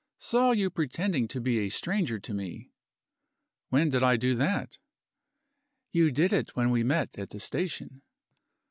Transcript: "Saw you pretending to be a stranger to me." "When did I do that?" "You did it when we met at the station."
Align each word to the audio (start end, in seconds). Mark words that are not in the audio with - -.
"Saw 0.17 0.49
you 0.49 0.71
pretending 0.71 1.27
to 1.27 1.39
be 1.39 1.59
a 1.59 1.69
stranger 1.69 2.17
to 2.17 2.33
me." 2.33 2.71
"When 3.69 3.91
did 3.91 4.01
I 4.01 4.15
do 4.17 4.33
that?" 4.33 4.79
"You 5.91 6.09
did 6.09 6.33
it 6.33 6.55
when 6.55 6.71
we 6.71 6.81
met 6.83 7.19
at 7.19 7.29
the 7.29 7.39
station." 7.39 8.01